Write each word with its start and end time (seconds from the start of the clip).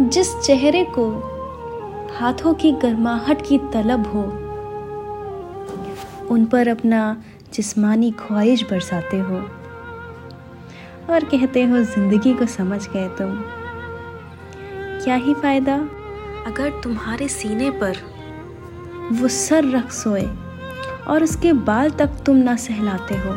जिस 0.00 0.28
चेहरे 0.36 0.82
को 0.88 1.04
हाथों 2.16 2.52
की 2.54 2.70
गर्माहट 2.72 3.40
की 3.46 3.56
तलब 3.72 4.06
हो, 4.06 4.20
उन 6.26 6.44
पर 6.44 6.68
अपना 6.68 7.00
जिस्मानी 7.54 8.10
ख्वाहिश 8.10 8.62
बरसाते 8.62 9.18
हो 9.18 9.36
और 11.12 11.24
कहते 11.24 11.62
हो, 11.62 11.80
ज़िंदगी 11.84 12.34
को 12.34 12.46
समझ 12.46 12.80
गए 12.88 13.08
तुम। 13.08 13.32
क्या 15.04 15.14
ही 15.14 15.34
फ़ायदा? 15.34 15.74
अगर 16.46 16.80
तुम्हारे 16.82 17.28
सीने 17.28 17.70
पर 17.82 17.96
वो 19.12 19.28
सर 19.28 19.70
रख 19.70 19.90
सोए 19.92 20.26
और 21.08 21.22
उसके 21.22 21.52
बाल 21.52 21.90
तक 21.90 22.10
तुम 22.26 22.36
ना 22.36 22.54
सहलाते 22.56 23.16
हो, 23.16 23.32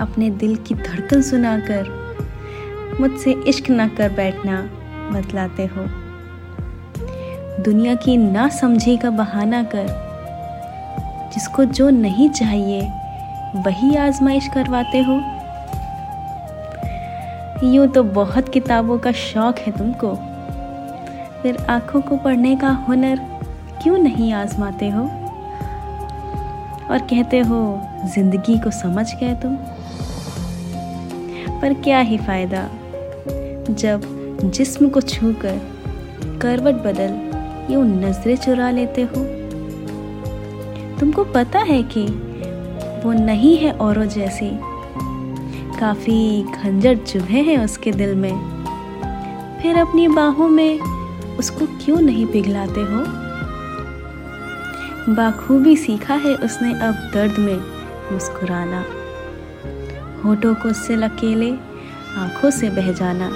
अपने 0.00 0.30
दिल 0.30 0.54
की 0.58 0.74
धड़कन 0.74 1.22
सुनाकर 1.22 1.90
मुझसे 3.00 3.32
इश्क 3.48 3.70
ना 3.70 3.88
कर 3.88 4.12
बैठना 4.12 4.60
बतलाते 5.12 5.66
हो। 5.66 5.86
दुनिया 7.62 7.94
की 7.94 8.16
ना 8.16 8.48
समझी 8.48 8.96
का 8.96 9.10
बहाना 9.10 9.62
कर, 9.64 9.86
जिसको 11.34 11.64
जो 11.64 11.90
नहीं 11.90 12.30
चाहिए, 12.30 12.80
वही 13.56 13.94
आजमाइश 13.96 14.48
करवाते 14.48 15.02
हो। 15.02 15.20
यूँ 17.64 17.86
तो 17.88 18.02
बहुत 18.02 18.48
किताबों 18.48 18.98
का 18.98 19.12
शौक 19.12 19.58
है 19.58 19.72
तुमको। 19.78 20.14
फिर 21.42 21.56
आँखों 21.70 22.00
को 22.00 22.16
पढ़ने 22.16 22.56
का 22.56 22.70
हुनर 22.70 23.20
क्यों 23.82 23.98
नहीं 23.98 24.32
आजमाते 24.32 24.88
हो? 24.90 25.02
और 26.90 26.98
कहते 27.10 27.38
हो, 27.40 27.80
ज़िंदगी 28.04 28.58
को 28.58 28.70
समझ 28.70 29.14
गए 29.14 29.34
तुम। 29.34 29.56
पर 31.60 31.74
क्या 31.74 31.98
ही 31.98 32.18
फ़ायदा, 32.18 32.68
जब 33.70 34.21
जिस्म 34.44 34.88
को 34.88 35.00
छूकर 35.00 35.60
करवट 36.42 36.74
बदल 36.74 37.32
यूँ 37.74 37.84
नज़रें 37.84 38.36
चुरा 38.36 38.70
लेते 38.70 39.02
हो। 39.02 39.42
तुमको 41.00 41.24
पता 41.24 41.58
है 41.58 41.82
कि 41.82 42.06
वो 43.04 43.12
नहीं 43.12 43.56
है 43.56 43.72
औरों 43.72 44.04
जैसी। 44.04 44.50
काफ़ी 45.80 46.42
खंजर 46.42 46.96
चुभे 46.96 47.38
हैं 47.38 47.64
उसके 47.64 47.92
दिल 47.92 48.14
में। 48.14 48.62
फिर 49.62 49.76
अपनी 49.76 50.08
बाहों 50.08 50.48
में 50.48 50.80
उसको 51.36 51.66
क्यों 51.66 52.00
नहीं 52.00 52.26
पिघलाते 52.26 52.80
हो? 52.80 53.04
बाखूबी 55.14 55.76
सीखा 55.76 56.14
है 56.14 56.34
उसने 56.34 56.72
अब 56.72 57.10
दर्द 57.14 57.38
में 57.38 57.60
मुस्कुराना। 58.12 58.84
होठों 60.24 60.54
को 60.54 60.72
सिल 60.72 61.02
अकेले, 61.02 61.50
आँखों 62.16 62.50
से 62.50 62.70
बह 62.70 62.92
जाना। 62.92 63.30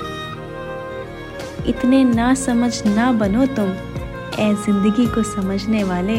इतने 1.69 2.03
ना 2.05 2.33
समझ 2.34 2.72
ना 2.86 3.11
बनो 3.12 3.47
तुम 3.47 3.70
ए 4.41 4.53
ज़िंदगी 4.64 5.06
को 5.06 5.22
समझने 5.25 5.83
वाले। 5.84 6.19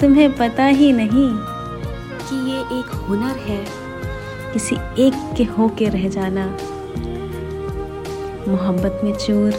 तुम्हें 0.00 0.36
पता 0.36 0.64
ही 0.64 0.92
नहीं 0.92 1.30
कि 2.20 2.36
ये 2.50 2.60
एक 2.78 2.90
हुनर 2.98 3.36
है, 3.38 3.64
किसी 4.52 4.76
एक 4.98 5.14
के 5.36 5.44
हो 5.44 5.68
के 5.68 5.88
रह 5.88 6.08
जाना। 6.08 6.46
मोहब्बत 8.48 9.00
में 9.04 9.12
चूर, 9.16 9.52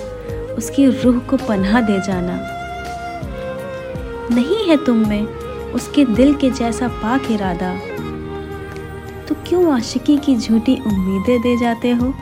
उसकी 0.58 0.86
रूह 0.94 1.20
को 1.20 1.38
पन्हा 1.38 1.82
दे 1.82 2.00
जाना। 2.00 2.40
नहीं 4.32 4.64
है 4.68 4.78
तुम 4.86 5.08
में 5.10 5.26
उसके 5.74 6.06
दिल 6.06 6.34
के 6.34 6.50
जैसा 6.52 6.88
पाक 6.88 7.32
इरादा। 7.32 7.74
तो 9.28 9.36
क्यों 9.48 9.72
आशिकी 9.74 10.18
की 10.18 10.36
झूठी 10.38 10.76
उम्मीदें 10.88 11.40
दे 11.42 11.58
जाते 11.58 11.92
हो? 11.92 12.14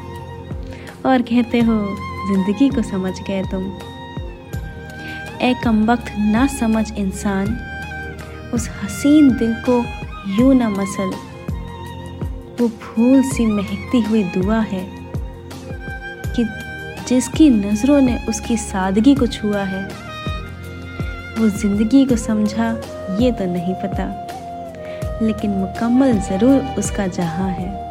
और 1.06 1.22
कहते 1.22 1.60
हो, 1.60 1.76
ज़िंदगी 2.28 2.70
को 2.70 2.82
समझ 2.82 3.14
गए 3.22 3.44
तुम। 3.44 3.64
ए 5.42 5.54
कम 5.64 5.86
वक्त 5.86 6.12
ना 6.20 6.46
समझ 6.48 6.92
इंसान, 6.92 7.58
उस 8.54 8.70
हसीन 8.84 9.30
दिल 9.38 9.54
को 9.70 9.84
यूँ 10.40 10.54
ना 10.56 10.70
मसल। 10.70 11.14
वो 12.60 12.68
फूल 12.68 13.22
सी 13.24 13.46
महकती 13.46 14.02
हुई 14.02 14.24
दुआ 14.24 14.60
है 14.60 14.86
कि 16.36 16.46
जिसकी 17.08 17.50
नज़रों 17.50 18.00
ने 18.02 18.18
उसकी 18.30 18.58
सादगी 18.58 19.16
को 19.16 19.28
छुआ 19.28 19.64
है। 19.64 19.84
वो 21.40 21.50
ज़िंदगी 21.50 22.06
को 22.06 22.16
समझा, 22.16 22.70
ये 23.20 23.32
तो 23.32 23.46
नहीं 23.46 23.74
पता, 23.74 24.06
लेकिन 25.22 25.52
मुकम्मल 25.52 26.20
ज़रूर 26.20 26.76
उसका 26.80 27.08
जहाँ 27.08 27.50
है। 27.50 27.87